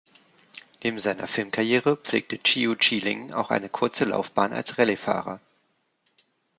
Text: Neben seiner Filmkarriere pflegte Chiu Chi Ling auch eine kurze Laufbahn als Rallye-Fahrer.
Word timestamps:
Neben 0.83 0.97
seiner 0.97 1.27
Filmkarriere 1.27 1.95
pflegte 1.95 2.39
Chiu 2.39 2.73
Chi 2.73 2.97
Ling 2.97 3.35
auch 3.35 3.51
eine 3.51 3.69
kurze 3.69 4.05
Laufbahn 4.05 4.51
als 4.51 4.79
Rallye-Fahrer. 4.79 5.39